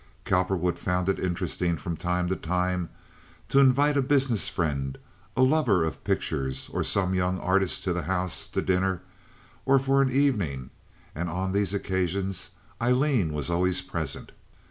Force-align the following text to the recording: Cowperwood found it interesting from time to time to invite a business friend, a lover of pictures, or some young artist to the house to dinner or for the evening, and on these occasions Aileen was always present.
Cowperwood 0.25 0.79
found 0.79 1.07
it 1.09 1.19
interesting 1.19 1.77
from 1.77 1.95
time 1.95 2.27
to 2.29 2.35
time 2.35 2.89
to 3.49 3.59
invite 3.59 3.95
a 3.95 4.01
business 4.01 4.49
friend, 4.49 4.97
a 5.37 5.43
lover 5.43 5.83
of 5.83 6.03
pictures, 6.03 6.71
or 6.73 6.83
some 6.83 7.13
young 7.13 7.39
artist 7.39 7.83
to 7.83 7.93
the 7.93 8.01
house 8.01 8.47
to 8.47 8.63
dinner 8.63 9.03
or 9.63 9.77
for 9.77 10.03
the 10.03 10.11
evening, 10.13 10.71
and 11.13 11.29
on 11.29 11.51
these 11.51 11.71
occasions 11.71 12.49
Aileen 12.81 13.31
was 13.31 13.51
always 13.51 13.81
present. 13.83 14.31